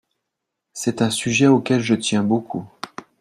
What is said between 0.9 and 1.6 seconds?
un sujet